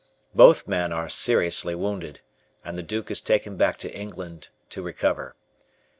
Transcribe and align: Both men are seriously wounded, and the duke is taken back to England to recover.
Both 0.33 0.67
men 0.67 0.91
are 0.91 1.07
seriously 1.07 1.75
wounded, 1.75 2.21
and 2.65 2.75
the 2.75 2.81
duke 2.81 3.11
is 3.11 3.21
taken 3.21 3.55
back 3.55 3.77
to 3.77 3.95
England 3.95 4.49
to 4.71 4.81
recover. 4.81 5.35